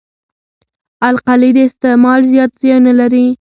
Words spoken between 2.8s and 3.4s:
لري.